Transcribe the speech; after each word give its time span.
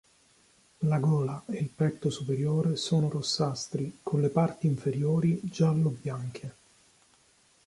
La 0.79 0.97
gola 0.97 1.43
e 1.45 1.59
il 1.59 1.69
petto 1.69 2.09
superiore 2.09 2.75
sono 2.75 3.07
rossastri 3.07 3.99
con 4.01 4.19
le 4.19 4.29
parti 4.29 4.65
inferiori 4.65 5.39
giallo-bianche. 5.43 6.55